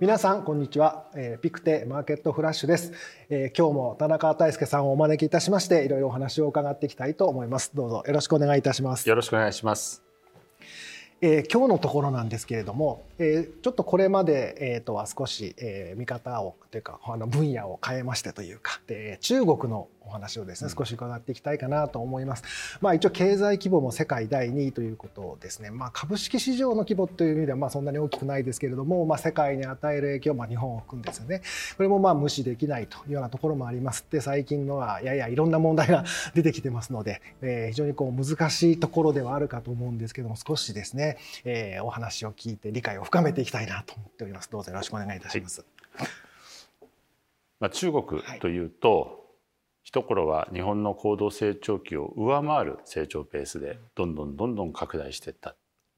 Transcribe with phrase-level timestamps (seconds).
[0.00, 2.90] 皆さんこんにちは、えー、ピクテマーケットフラッシュです、
[3.28, 7.72] えー、今日も田中大輔さんをお招きいたしましていろいろお話を伺っていきたいと思います。
[7.74, 9.06] どうぞよろしくお願いいたします。
[9.06, 10.02] よろしくお願いします。
[11.20, 22.78] えー、今日のところなんですけれども、えー、ちょっとこれまで、えー、とは少し、えー、見方をというかあの分野を変えましてというかで中国のお話をですね少し伺っていきたいかなと思います。
[22.80, 31.42] まあ、一応経済規模も世界第2位ということですね、まあ、株式市場の規模という意味ではまあそんなに大きくないですけれども、まあ、世界に与える影響、まあ、日本を含んですよね。
[31.76, 34.04] これもまあ無視できないというようなところもあります。
[34.10, 36.04] で最近のはややいろんな問題が
[36.34, 44.50] 出てきてますので、えー、非常にこう難しいところではあるかと思うんですけども少しですね、えー、お話を聞いて理解を深めていきたいなと思っております。
[44.50, 45.64] どうぞよろしくお願いいたします。
[45.94, 46.08] はい、
[47.60, 48.04] まあ、中国
[48.40, 49.20] というと、はい
[49.82, 55.56] 一頃は日本の高度成長期を上回る成長ペースでどんどんどんどん拡大していった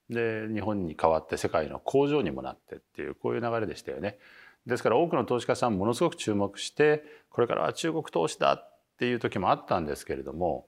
[0.09, 4.19] で日本に代わって世界の工場にもなってっていうこういう流れでしたよね。
[4.67, 10.67] ですから多くの投資家さんものすごく注目してこれからは中国投資だっていう時もあったんですけれども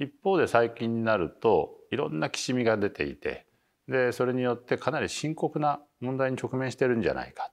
[0.00, 3.46] 一方で最近になるといろんなきしみが出ていて
[3.86, 7.52] でそれによってかなり深刻な問題に直面してるんじゃないか。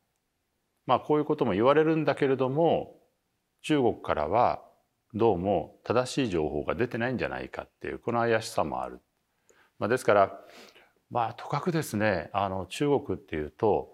[0.88, 2.96] まあこういうことも言われるんだけれども
[3.62, 4.64] 中国からは
[5.14, 9.00] どうも正しい情報が出てないんじゃないかっていうこの怪しさもある。
[9.78, 10.40] まあ、ですから
[11.12, 13.94] まあとかくですねあの中国っていうと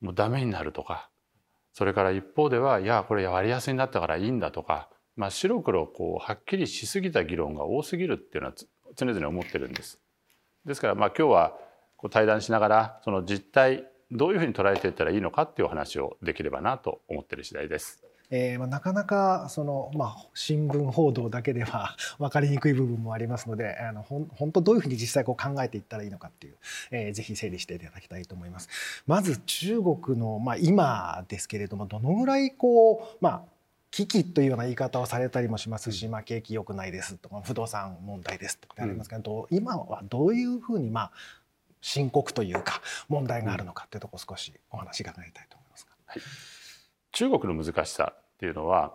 [0.00, 1.10] もうダメになるとか
[1.72, 8.54] それから一方ではいやこれ割安になったからいいんだとか、まあ、白黒こうはっきりしすぎた議論が多すぎるっていうのは
[8.96, 10.00] 常々思ってるんです。
[10.64, 11.58] ですからまあ今日は
[11.98, 18.04] こう対談しながらその実態どういうふうに捉えていったらいいのかっていうお話をできればなと思ってる次第です。
[18.30, 26.56] えーまあ、なかなかその、まあ、新聞報道だけでは 分かりにくい部分もありますのであの本当どういうふうに実際こう考えていったらいいのかっていう、
[26.90, 28.68] えー、ぜひ整理していただきたいと思います。
[29.06, 33.42] まず中国の、まあ、今ですけれどもどのぐらいこう、まあ、
[33.90, 41.12] 危機というような言い方をされたりもしますし、まあ、景気良くないですとか不動産問題ですとかありますけど、うん、今はどういうふうに、まあ、
[41.80, 45.86] 深刻というか問題があるのかというところ少しお話伺いたいと思います。
[46.06, 46.53] はい
[47.14, 48.92] 中国の難しさっていうのは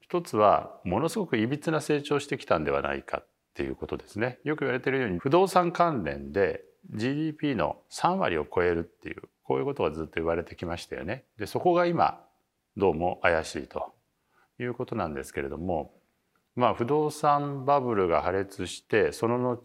[0.00, 4.38] 一つはものすごくいびつな成長してきたんではないかっていうことですね。
[4.44, 11.24] よく言われているように不動産関連で GDP の3割を超えるっていうこういうことがずっと言われてきましたよね。
[11.38, 12.24] でそこが今
[12.76, 13.94] どうも怪しいと
[14.58, 15.92] いうことなんですけれども
[16.56, 19.56] まあ不動産バブルが破裂してその後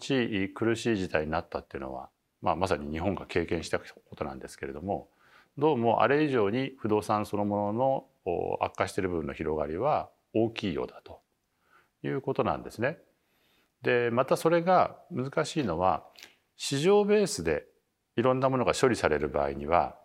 [0.54, 2.10] 苦しい事態になったっていうのは、
[2.42, 5.10] まあ、まさに日本が経験したことなんですけれども
[5.56, 11.22] どうもあれ以上に不動産そのものの悪化している部分の広がりは大きいようだと
[12.04, 12.98] いうことなんですね。
[13.84, 16.06] でまたそれが難しいのは
[16.58, 17.66] 市場ベースで
[18.16, 19.96] いろんなものが処理される場合には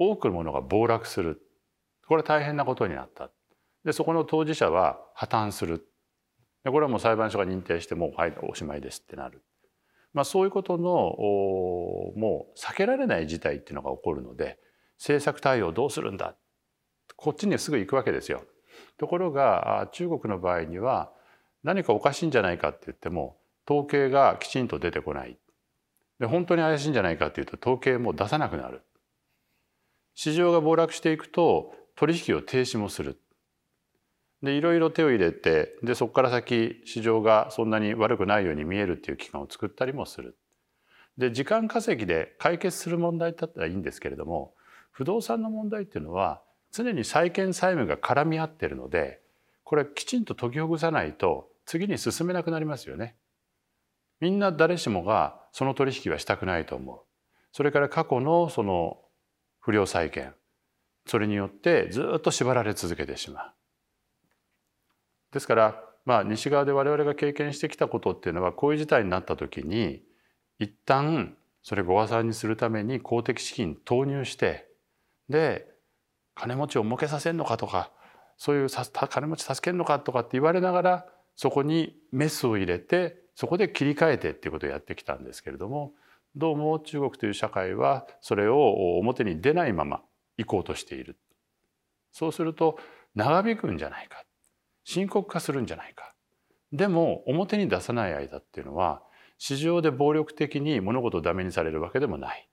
[0.00, 1.40] 多くのものが暴落する。
[2.08, 3.30] これは大変なことになった。
[3.84, 5.86] でそこの当事者は破綻する。
[6.64, 9.40] でこれはもう裁判所が認定してもうはいおしまいですってなる、
[10.12, 10.82] まあ、そういうことの
[12.18, 14.58] もう避けられない事態っていうのが起こるので
[15.00, 16.36] 政策対応どうするんだ。
[17.16, 18.44] こっちにすぐ行くわけですよ。
[18.98, 21.10] ところが中国の場合には
[21.64, 23.38] 何かおかしいんじゃないかって言っても
[23.68, 25.38] 統計がきちんと出てこない。
[26.18, 28.82] で本当に怪しいんじゃないかっていうと統計も出さなくなる。
[30.14, 33.18] 市場が暴落していくと取引を停止もする。
[34.42, 40.36] でいろいろ手を入れてでそこから先市場がそんなに悪くないように見えるっていう期間を作ったりもする。
[41.16, 44.54] で時間稼ぎで解決する問題だったらいいんですけれども
[44.90, 46.42] 不動産の問題っていうのは
[46.72, 49.20] 常に債権債務が絡み合ってるので
[49.64, 53.16] これきちんと解きほぐさないと次に進めなくなりますよね。
[54.20, 57.00] みんな誰しもがその取引はしたくないと思う。
[57.52, 58.98] それから過去のその
[59.60, 60.34] 不良債権
[61.06, 63.52] それによってずっと縛られ続けてしまう。
[65.32, 70.02] ですからまあ西側で我々が経験してきたことっていうのはこういう事態になった時に
[70.58, 74.69] 一旦それご破産にするために公的資金投入して
[75.30, 75.66] で
[76.34, 77.90] 金持ちを儲けさせんのかとか
[78.36, 81.06] そういう金持ち助けんのかとかって言われながら
[81.36, 85.92] そこにメスを入れてそこで切り替えてっていうことをやってきたんですけれども
[86.36, 90.02] どうも中国という社会はそれを表に出ないまま
[90.36, 91.18] 行こうとしている。
[92.12, 92.78] そうすると
[93.14, 94.24] 長引くんじゃないか。
[94.84, 96.14] 深刻化するんじゃないか。
[96.72, 99.02] でも表に出さない間っていうのは
[99.38, 102.49] 市場で暴力的に物事をダメにされるわけでもない。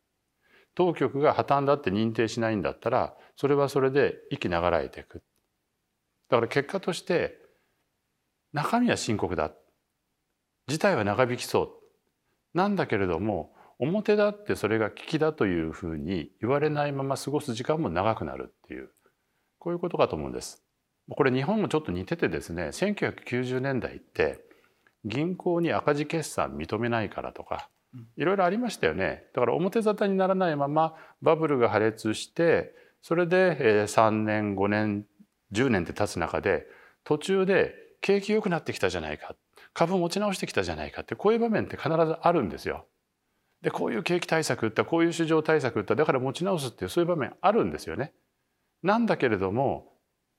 [0.78, 5.24] 当局が破綻だって認定しないんだったらそれはそれで息流れていく。
[6.30, 7.36] だから結果として
[8.54, 9.52] 中身は深刻だ。
[10.68, 11.70] 事態は長引きそう。
[12.54, 18.92] なんだけれども表だってそれが危機だというふうに言われないまま過ごす時間も長くなるっていう
[19.58, 20.64] こういうことかと思うんです。
[21.10, 24.42] これ日本もちょっと似ててですね1990年代って
[25.06, 27.68] 銀行に赤字決算認めないからとか
[28.16, 35.06] いろいろありましたよねだから表沙汰にならないままバブルが破裂してそれで3年5年
[35.54, 36.66] 10年って経つ中で
[37.04, 39.36] 途中で景気良くなってきたじゃないか
[39.74, 42.86] 株持ち直してきたじゃないかってこういう場面って必ずあるんですよ。
[43.62, 48.14] でこういう景気対策打ったこういう市場対策打っただから持ち直すっていうそういう場面あるんですよね。
[48.84, 49.94] なんだけれども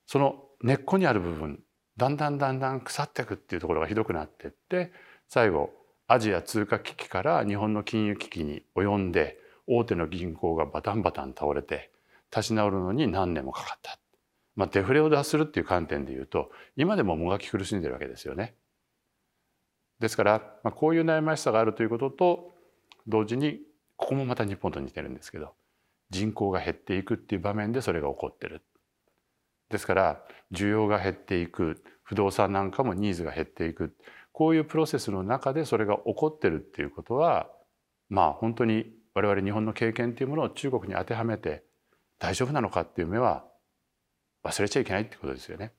[0.06, 1.62] その根っこにある部分
[1.96, 4.92] だんだんだんだん腐っていくっていうところがひどくなってって
[5.28, 5.70] 最後
[6.10, 11.90] アジア通貨危機から日本の金融危機に及んで大手の銀行がバタンバタン倒れて
[12.34, 13.98] 立ち直るのに何年もかかった。
[14.56, 18.54] まあ、デフレを脱するっていう観点で言うと今でももがき苦しんでるわけですよね。
[20.00, 22.52] ですから、まあ、こういう悩ましさがあるということと
[23.06, 23.60] 同時に
[23.96, 25.52] ここもまた日本と似てるんですけど
[26.08, 28.62] 人口が減っていくっていう場面でそれが起こってる。
[29.68, 30.22] ですから
[30.52, 33.94] 需要が減っていく不動産なんかもニーズが減っていく
[34.38, 37.48] こういうプロセスの中でそれが起こってるっていうことは
[38.08, 41.64] まあ本当に我々日本の経験っていうものを中国に当てはめて
[42.20, 43.44] 大丈夫なのかっていう目は
[44.44, 45.72] 忘れちゃいけないってことですよね。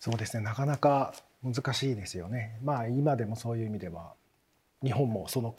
[0.00, 2.58] そうですねなかなか難しいですよね。
[2.64, 4.14] まあ今でもそういう意味では
[4.82, 5.54] 日本もその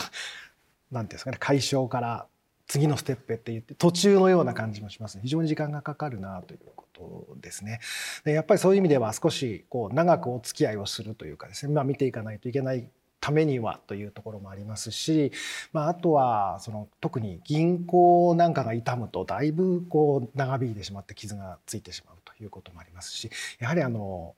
[0.92, 2.28] 何ていうんですかね解消から
[2.68, 7.80] 次のステップへって言って途中のような感じもします、ね、非常に時間がかかるなということですね。
[8.26, 15.32] でやっぱりそういう意味では少しこう長くお付き合いをするというかですね、まあ、見ていかないといけないためにはというところもありますし、
[15.74, 23.30] まあ、あとはその特に銀行なんかが傷むとだいぶこう長引いてしまって傷がついてしまうということもありますし
[23.60, 24.36] やはりあの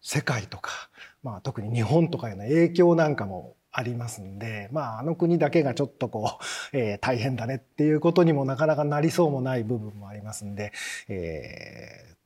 [0.00, 0.88] 世界とか、
[1.22, 6.38] まあ、特に日本とかへの影響なんかもありますんで、まあ、あの国だけがちょっとこ
[6.72, 10.72] う、えー、大変だねっていうことにもなかなかなりそうもない部分もありますんで、
[11.08, 12.16] えー、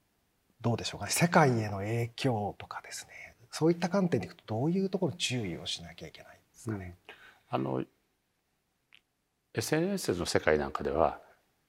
[0.61, 6.97] どうでしょうかね世界への影響とかですねそういった観点でいくとどういうところ注意をしなきゃいけないですかね。
[7.51, 7.85] うん、あの
[9.55, 11.19] SNS の世界なんかでは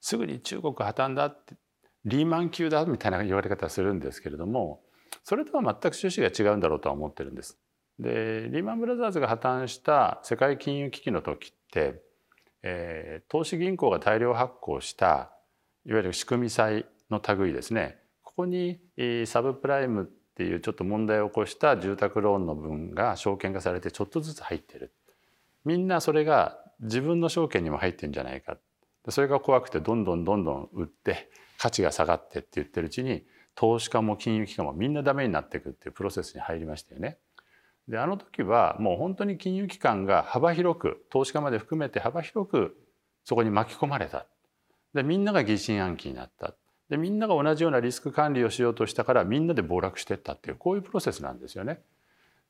[0.00, 1.56] すぐに中国破綻だって
[2.04, 4.80] リーマン級だみたいな言われ方するんですけれども
[5.24, 7.58] それとは全く趣旨が違うんだろうとは思ってるんです。
[8.02, 12.02] でリーマンブラザーズが破綻した世界金融危機の時って、
[12.62, 15.32] えー、投資銀行が大量発行した
[15.86, 17.98] いわゆる仕組み債の類ですね。
[18.22, 18.80] ここに
[19.26, 24.92] サブプライムっていうちょっと問題を起こした住宅ローンの分が証券化されてちょっとずつ入ってる。
[25.64, 28.56] みんなそれが自分の証券にも入ってんじゃないか。
[29.08, 31.28] それが怖くてどんどんどんどん売って
[31.58, 37.18] 価値が下がってって言ってるうちに投資家も金融機関もみんなダメになっていくっていうプロセスに入りましたよね。
[37.88, 42.76] であの時はもう本当に金融機関が幅広く投資家まで含めて幅広く
[43.24, 44.26] そこに巻き込まれた
[44.94, 46.54] でみんなが疑心暗鬼になった
[46.88, 51.80] でみんなが同じようなリスク管理をしようとしたからみんなで暴落していったっていうこういうプロセスなんですよね。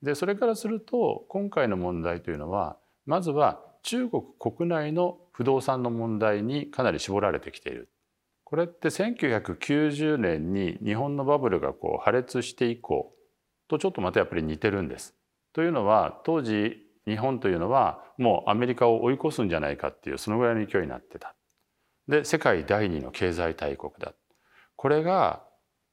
[0.02, 2.76] でそれからすると今回の問題というのは
[3.06, 7.88] まずは中国国内の不動産の問題にかなり絞られてきている。
[8.43, 13.15] これって1990年に日本のバブルがこう破裂して以降
[13.69, 15.15] とちょっとまたやっぱり似てるんです。
[15.53, 21.35] というのは当時日本というのはもうアメリカを追い越すんじゃないかっていうそのぐらいの勢いになってた。
[22.09, 24.13] で世界第二の経済大国だ。
[24.77, 25.44] これが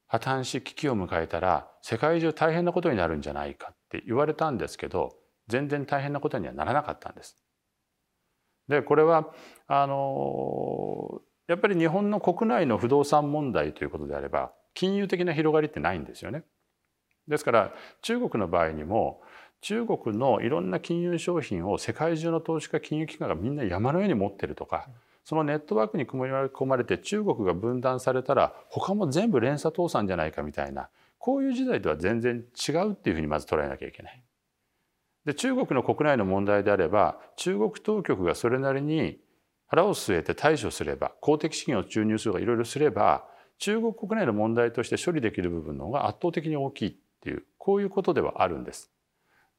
[0.08, 5.16] 破綻し危機を迎えたら世界中大変なことになるんじゃないかって言われたんですけど
[5.48, 7.38] 全然大変なことにはならなかったんです。
[8.68, 9.34] でこれは
[9.68, 16.44] あのやっぱり日本の国内の不動産問題ということであれば金融的な広がりってないんですよね。
[17.28, 19.22] ですから中国の場合にも
[19.62, 24.88] 中国のいろんな金融商品を世界中の投資家金融機関がみんな山のように持ってるとか
[25.26, 34.24] そのネットワークに組み込まれて中国が分断されたら他も全部連鎖倒産じゃないかみたいなこういう時代とは全然違うっていうふうにまず捉えなきゃいけない。
[35.26, 39.20] で中国の国内の問題であれば中国当局がそれなりに
[39.68, 43.26] 腹を据えて対処すれば公的資金を注入するとかいろいろすれば
[43.60, 48.90] 中国国内の問題として処理できる部分の方が圧倒的に大きいっていうこういうことではあるんです。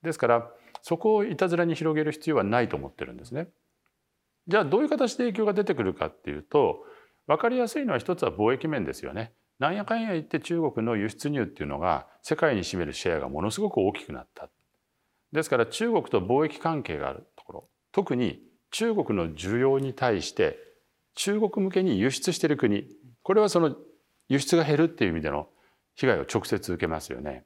[0.03, 0.51] ですから
[0.83, 3.49] そこをいたずらに広げる必要はないと思ってるんですね。
[4.49, 6.85] じゃあどういう形で影響が出てくるかっていうと
[7.27, 9.33] 分かりやすいのは一つは貿易面ですよね。
[9.59, 14.49] なんやかんや言って中国の輸出入っていうのが世界に占めるシェアがものすごく大きくなった。
[15.33, 20.59] ですから中国と貿易関係があるところ特に中国の需要に対して
[21.15, 22.87] 中国向けに輸出している国
[23.23, 23.77] これはその
[24.29, 25.49] 輸出が減るっていう意味での
[25.95, 27.45] 被害を直接受けますよね。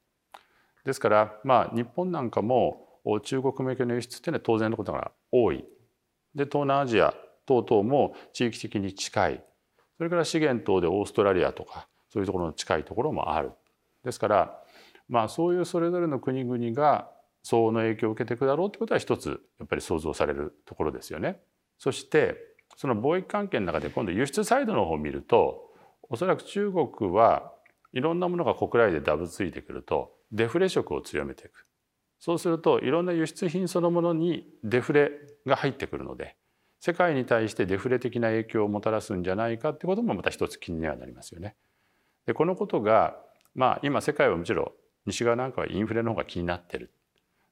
[0.85, 5.65] ですからまあ日本なんかも中国向けの輸出っていうのは当然のことが多い。
[6.35, 7.15] で東南アジア
[7.47, 9.45] 等々も地域的に近い
[9.97, 13.53] それから資源等でオーストラリアとかそういうところの近いところもある
[14.03, 14.59] ですから
[15.09, 17.11] まあそういうそれぞれの国々が
[17.43, 21.41] 相応の影響を受けていくだろうということは一つやっぱり想像されるところですよね。
[21.79, 22.37] そして
[22.77, 25.71] その貿易関係の中で今度輸出サイドの方を見ると
[26.09, 27.53] おそらく中国は
[27.95, 31.67] いろんなものが国内でダブついてくるとデフレ色を強めていく
[32.19, 35.13] そうするといろんな輸出品そのものにデフレ
[35.47, 36.37] が入ってくるので
[36.81, 41.55] 世界に対してデフレ的な影響をもたらすんじゃないかってこともまた一つ気にはなりますよね。
[42.27, 43.17] でこのことが
[43.55, 44.73] まあ今世界はむしろん
[45.07, 46.91] 西側なんかはインフレの方が気になってる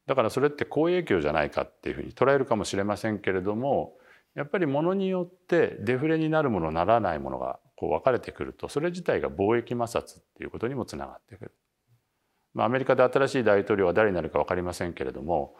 [0.06, 3.94] だからそれって好影響じゃないかっていうふうに捉えるかもしれませんけれども
[4.34, 11.52] やっぱりものによってデフレになるものならないものがこう分かれてくるとそれ自体が貿易摩擦っていうことにもつながってくる。
[12.54, 15.56] ま、アメリカで新しい大統領は誰になるか分かりませんけれども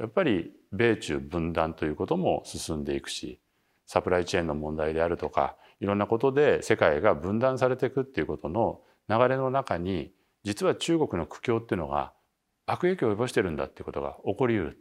[0.00, 3.40] やっぱり米中分断ということも進んでいくし
[3.84, 8.80] サプライチェーンの問題であるとかいろんなことで世界が分断されていくっていうことの
[9.10, 10.12] 流れの中に
[10.44, 12.14] 実は中国の苦境っていうのが
[12.64, 14.78] 悪影響を及ぼしてるんだっていうことが起こりうる。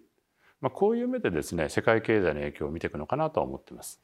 [0.62, 4.00] まあ、こういう目でですね世界経済の影響を見ていくのかなと思ってます。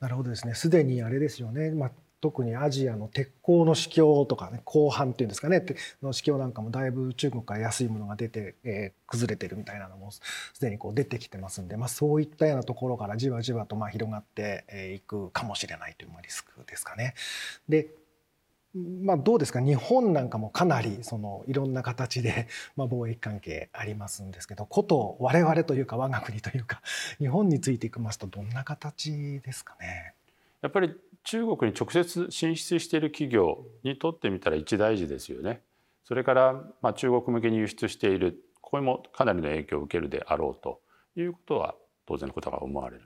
[0.00, 0.54] なるほどですね。
[0.54, 1.70] すでにあれですよね。
[1.70, 1.90] まあ
[2.20, 5.64] 特にアジアの鉄鋼の市況とかね後半っていうんですかね
[6.02, 10.22] の市況なんかもだいぶ中国から安いものが出て、えー、崩れてるみたいなのもす
[10.60, 17.14] でにこう出てきてますんで、まあ、そういったようなところからじわじわとまあ広がっていくかもしれないというリスクですかね。
[17.68, 17.88] で
[18.74, 19.60] まあ、どうですか？
[19.60, 22.46] 日本なんかもかなりそのいろんな形で
[22.76, 26.80] まあ貿易関係ありますんですけどこと我々というか我が国というか
[27.18, 30.14] 日本についていきますとどんな形ですかね？
[30.62, 35.62] やっぱり中国に直接進出している企業にとってみたら一大事ですよね。
[36.04, 40.80] それからまあ中国向けに輸出しているここにもかなりの影響を受けるであろうと
[41.16, 41.74] いうことは
[42.06, 43.02] 当然のことが思われる。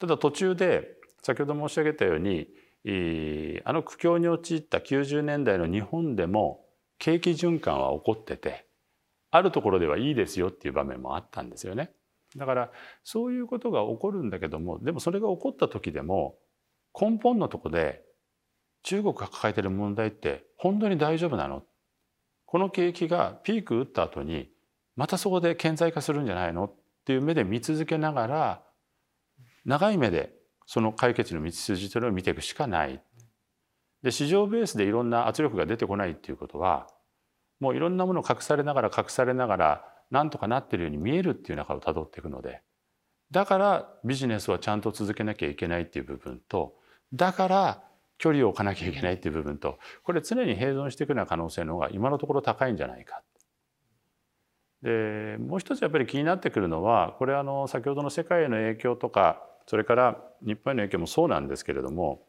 [0.00, 2.48] ただ途中で先ほど申し上げたように
[2.86, 6.66] あの苦境に陥った90年代の日本でも
[6.98, 8.66] 景気循環は起こってて
[9.30, 11.92] あるところではいいですよっていう場面もあったんですよね。
[12.36, 12.70] だから
[13.02, 16.36] そういうことが起こるんだけどもでもそれが起こった時でも
[16.98, 18.02] 根本のとこで
[18.82, 21.62] 中国が抱えてる問題って本当に大丈夫なの？
[22.44, 24.50] この景気がピーク打った後に
[24.94, 26.64] またそこで顕在化するんじゃないの？
[26.64, 26.74] っ
[27.06, 28.62] ていう目で見続けながら
[29.64, 30.34] 長い目で
[30.66, 33.00] その解決の道筋というのを見ていくしかない。
[34.02, 36.86] で市場ベースでいろんな圧力が出てこないっていうことは
[37.58, 42.60] もういろんなものを隠されながら隠されながらなんとかなってるように見えるっていう中をたどっていくので
[43.30, 46.74] だからビジネスはちゃんと続けなきゃいけないっていう部分と
[47.14, 47.82] だから
[48.18, 53.22] 距離を置かなきゃいけないっていう部分とこれ常に併存していくような可能性の方が今のところ高いんじゃないか。
[54.82, 62.26] でもう一つやっぱり気になってくるのはこれあの先ほどの世界への影響とかそれから日本への影響もそうなんですけれども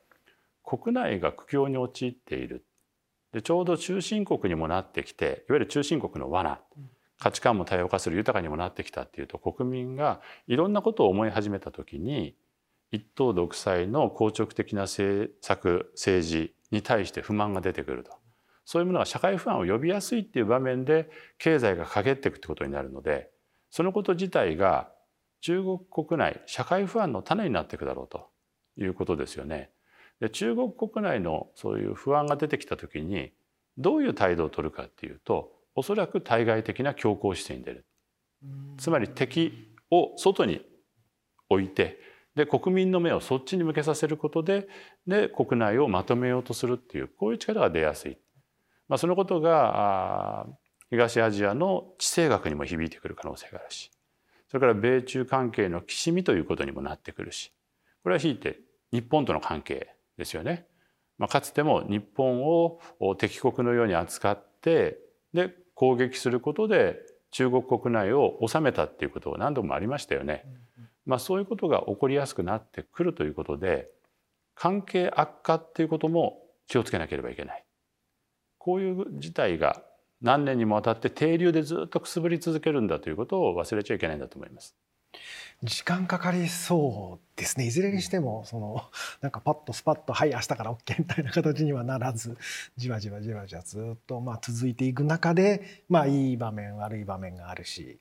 [0.63, 2.65] 国内が苦境に陥っている。
[3.31, 6.61] でちょうど中心国にもなってきていわゆる中心国の罠
[7.19, 12.35] 価値観も多様化する豊かにもなってきたっていうと国民がいろんなことを思い始めた時に
[12.91, 18.11] 一党独裁の硬直的な政策政治に対して不満が出てくると。
[18.65, 23.29] そういうものが社会不安を呼びやすいっていう場面で経済が陰っていくってことになるので
[23.69, 24.89] そのこと自体が
[25.41, 28.29] 中国国内社会不安の種になっていくだろうと
[28.77, 29.71] いうことですよね。
[30.19, 33.31] で中国国内のそういう不安が出てきた時に
[33.77, 37.85] どういう態度を取るかっていうとおそらく対外的な強硬姿勢に出る。
[38.77, 40.61] つまり敵を外に
[41.49, 41.99] 置いて
[42.35, 44.67] で国民の目をそっちに向けさせることで
[45.07, 48.17] で国内をまとめようとするっていうこういう力が出やすい。
[48.87, 50.47] まあ、そのことが
[50.89, 53.91] 東アジアの地政学にも響いてくる可能性があるし
[54.55, 57.51] それから米中関係のきしみということにもなってくるし
[58.03, 58.61] これはひいて
[58.93, 60.65] 日本との関係ですよね。
[61.17, 62.79] まあ、かつても日本を
[63.17, 64.97] 敵国のように扱って
[65.33, 70.45] で攻撃することで中国国内を治めたっていうことが何度もありましたよね。
[71.05, 73.89] まあ、そういうことが起こりやすくなってくるということで
[74.53, 77.65] 関係悪化っていうことも気をつけなければいけない。
[78.57, 79.83] こういう事態が
[80.25, 84.75] 何年にもわたって停留でずっとくすぶり続けるんだということを忘れちゃいけないんだと思います。
[85.63, 88.83] 時間かかりそうですねいずれにしてもその
[89.21, 92.37] なんかパッとスパッとはい明日から OK みたいな形にはならず
[92.75, 97.99] じわじわじわじわずっとまあ続いていく中でまあいい場面悪い場面があるし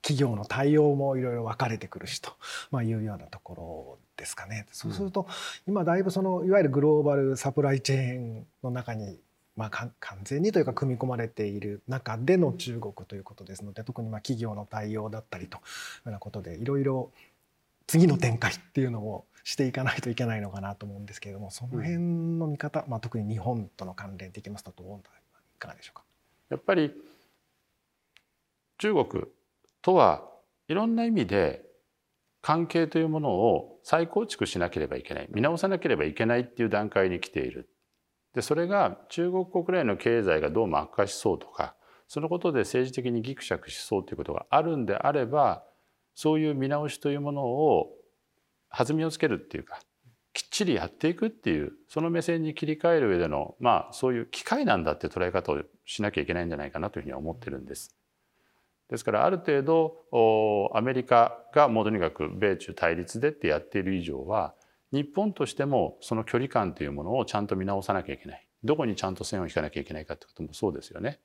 [0.00, 2.30] 企業の対応もいろいろ分かれてくるしと、
[2.70, 4.66] まあ、いうようなところですかね。
[4.70, 5.26] そうすると
[5.66, 9.18] 今だいぶそのいわゆるグローバルサプライチェーンの中に
[9.56, 9.92] まあ、完
[10.24, 15.62] 全にというか組み込まれている中での中国ということですので特にまあ企業の対応だったりというよ
[16.06, 17.10] うなことでいろいろ
[17.86, 21.98] 次の展開っていうのをしていかないといけないのかなと思うんですけれどもその辺
[22.38, 25.00] の見方、まあ、特に日本との関連でいきますとどうい
[25.58, 26.02] かがでしょうか？
[26.50, 26.92] やっぱり
[28.78, 29.24] 中国
[29.80, 30.28] とは
[30.68, 31.64] いろんな意味で
[32.42, 37.68] 関係というものを再構築しなければいけない見直さなければいけないっていう段階に来ている
[38.36, 41.74] でそれが中国国内の経済がどうも悪化しそうとか
[42.06, 45.64] そのことで政治的にぎくしゃくしそうということがあるんであれば
[46.14, 47.88] そういう見直しというものを
[48.70, 49.80] 弾みをつけるっていうか
[50.34, 57.96] きっちりやっていくっていうその目線に切り替える上でのまあそういう機会なんだって捉え方をしなきゃいけないんじゃないかなというふうには思ってるんです。
[58.90, 64.54] ですからある程度アメリカがもうとにかく米中対立でってやっている以上は
[64.96, 68.48] 日本としてもその距離感というものをちゃんと見直さなきゃいけない。
[68.64, 71.20] どこにちゃんと線を引かなきゃいけないかってこともそうですよね。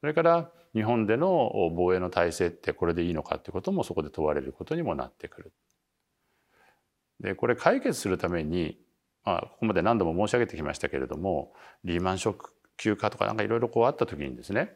[0.00, 5.52] それから日本での防衛の体制ってこれでいいのかってこともそこで問われることにもなってくる。
[7.20, 8.80] でこれ解決するために、
[9.24, 11.52] まあ、ここまで何度も申し上げてきましたけれども
[11.84, 14.72] リーマンショック休暇とかなんかいろいろこうあった時にですね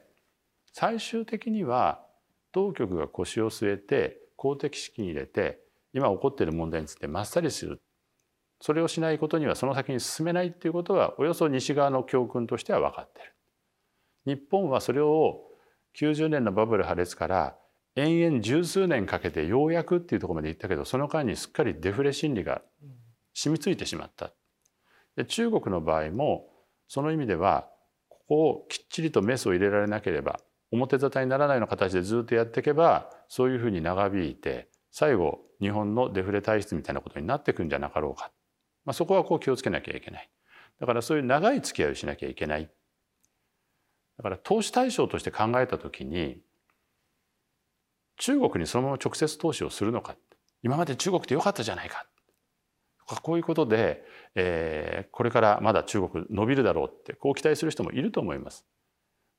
[0.73, 2.05] 最終的には
[2.51, 5.61] 当局が腰を据えて公的資金入れて
[5.93, 7.81] 今起こっている問題についてまっさりする
[8.63, 14.37] それをしないことにはその先に進めないっていうことはおよそ西側の教訓としては分かっている。
[14.37, 15.41] 日本はそれを
[15.99, 17.57] 90年のバブル破裂から
[17.97, 22.63] 延々十数年かけてようやくっていうところまで行ったけどその間にすっかりデフレ心理が
[23.35, 24.33] 染みついてしまった。
[25.17, 26.49] で中国の場合も
[26.87, 27.69] その意味では
[28.09, 30.39] ここをきっちりとメスを入れられなければ
[30.71, 38.31] 表沙汰にならないような形でずっとやっていけばそういうふうに長引いて最後日本のデフレ体質みたいなことになっていくんじゃなかろうか
[38.85, 40.31] まあ、そこはこう気をつけなきゃいけない。
[40.81, 42.71] だからそういう長い付き合いをしなきゃいけない。
[44.17, 46.41] だから投資対象として考えた時に
[48.19, 50.17] 中国にそのまま直接投資をするのか
[50.63, 52.07] 今まで中国ってよかったじゃないか
[53.07, 58.65] こういうことで、えー、これからまだ中国伸びるだろうってこう期待する人もいると思います。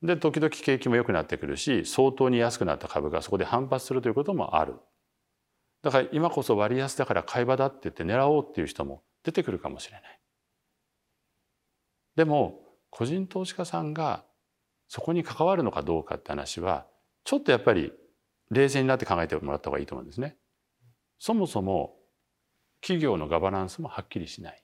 [0.02, 4.76] で時々景気も良くなってくるし相当に安くなった株がそこで反発するということもある。
[5.82, 10.20] だから今こそ割安だから買い場だって言って狙おうっていう人も出てくるかもしれない。
[12.16, 14.24] でも個人投資家さんが
[14.88, 16.86] そこに関わるのかどうかって話は
[17.24, 17.92] ちょっとやっぱり
[18.52, 20.38] 冷静になって考えてもらった方がいいと思うんですね。
[21.20, 21.96] そもそも
[22.82, 24.64] 企業のガバナンスもはっきりしない。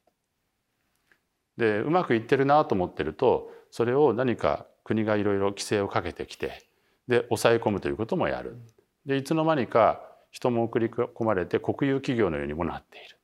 [1.57, 6.69] でうまくいってるなと思ってるとそれを何か国がいろいろ規制をかけてきて
[7.07, 8.57] で抑え込むということもやる。
[9.05, 13.18] でいつの間にか人も送り込まれて国有企業のようにもなっている。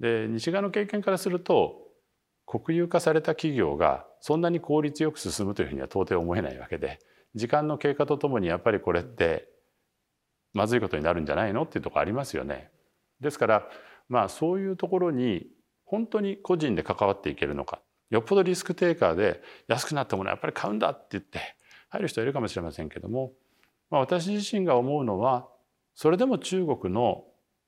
[0.00, 1.86] で西側の経験からすると
[2.46, 6.98] 国有化された企業がそんなに効率よく進むというふうには到底思えないわけで
[7.34, 9.48] 時間の経過とともにやっぱりこれって
[10.54, 11.64] まずいことになるんじゃないの？
[11.64, 12.70] っていうとこありますよね。
[13.20, 13.68] ですから
[14.08, 15.46] まあそういうところに
[15.84, 17.80] 本当に個人で関わっていけるのか
[18.10, 21.40] よっぽどリスクテイカーで安くなったものはやっぱり買うんだって言って
[21.90, 23.32] 入る人はいるかもしれませんけども、
[23.90, 25.46] まあ、私自身が思うのは
[25.94, 27.24] それでも中国の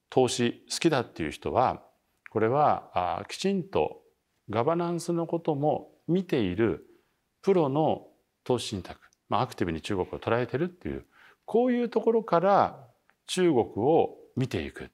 [0.09, 1.83] 投資好きだっていう人は
[2.31, 4.01] これはきちんと
[4.49, 6.87] ガバナンスのことも見ている
[7.43, 8.07] プロの
[8.45, 11.05] 投資信託、アクティブに中国を捉えてるっていう
[11.45, 12.89] こういうところから
[13.27, 14.91] 中国を見ていく、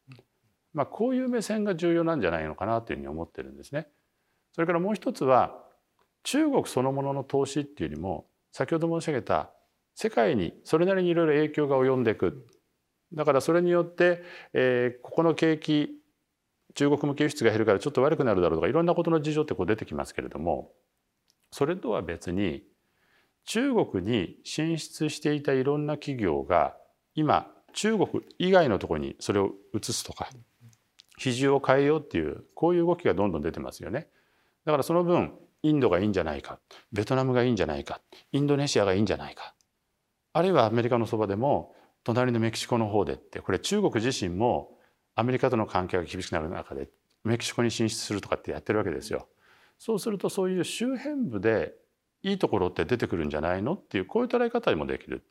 [0.73, 3.89] まあ、こういう目線が重要なんじゃないのかなというふうに思ってるんですね。
[4.53, 5.63] それからもう一つは
[6.23, 9.51] 中国そのものの投資っていうよりも先ほど申し上げた
[9.95, 12.47] 世界にそれなりにいろいろ影響が及んでいく
[13.13, 14.23] だからそれによって、
[14.53, 15.91] えー、ここの景気
[16.77, 20.71] 中国向け輸出が減るからちょっと悪くなるだろうとかいろんなことの事情ってこう出てきますけれども
[21.51, 22.63] それとは別に
[23.47, 26.77] 中国に進出していたいろんな企業が
[27.15, 28.09] 今中国
[28.39, 30.29] 以外のところにそれを移すとか
[31.19, 34.09] 比重を変えようっていうこういう動きがどんどん出てますよね。
[34.67, 36.59] だからその分インドがいいんじゃないか
[36.93, 38.01] ベトナムがいいんじゃないか
[38.33, 39.55] インドネシアがいいんじゃないか
[40.35, 44.76] あるいはアメリカのそばでも隣のメキシコの方でってこれ中国自身も
[45.17, 46.89] アメリカとの関係が厳しくなる中で
[47.25, 49.27] メキシコに進出するとかってやってるわけですよ。
[49.79, 51.75] そうするとそういう周辺部で
[52.23, 55.25] いいところって出てくるんじゃないのっていうこういう捉え方にもできる。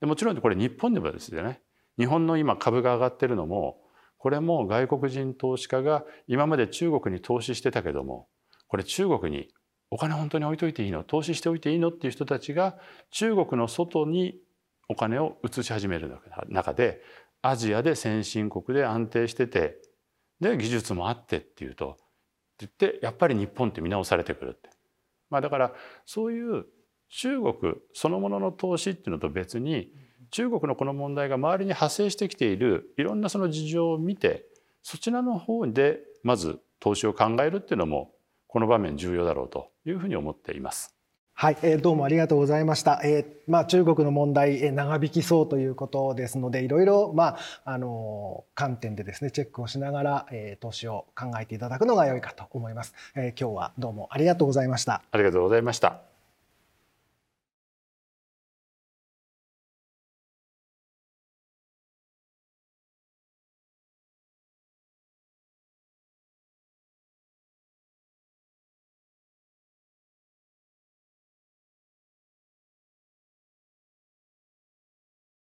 [0.00, 1.60] でもちろんこれ日本でもですよね。
[1.98, 3.80] 日本の今株が上がってるのも
[4.18, 8.28] これも外国人投資家が今まで中国に投資してたけども
[8.68, 9.48] これ中国に
[9.90, 11.04] お金本当に置いといていいの？
[11.04, 11.88] 投資しておいていいの？
[11.88, 12.78] っていう人たちが
[13.10, 14.38] 中国の外に
[14.88, 16.10] お金を移し始める
[16.48, 17.02] 中で
[17.42, 19.78] アジアで先進国で安定してて
[20.40, 24.70] で技術もあってっていうとって言ってやっぱり日本って見直されてくるって。
[25.28, 25.72] まあ、だから
[26.04, 26.66] そういう
[27.08, 27.54] 中国
[27.94, 29.92] そのものの投資っていうのと別に
[30.30, 34.46] 中国のこの問題が周りに派生してきているいろんなその事情を見て
[34.82, 38.12] そちらの方でまず投資を考えるっていうのも
[38.46, 40.94] この場面重要だろうというふうに思っています。
[41.34, 43.00] はい、えー、どうもありがとうございました。
[43.04, 52.94] えー、まあ中国の問題、えー、長引きそうということですので、いろいろまああの観点でですねチェックをしながら、えー、投資を考えていただくのが良いかと思います。
[53.16, 55.02] えー、今日はどうもありがとうございました。
[55.10, 56.11] ありがとうございました。